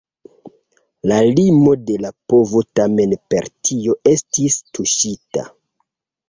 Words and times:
La 1.11 1.17
limo 1.39 1.73
de 1.89 1.97
la 2.05 2.11
povo 2.33 2.63
tamen 2.79 3.13
per 3.35 3.51
tio 3.69 3.95
estis 4.15 4.59
tuŝita. 4.79 5.47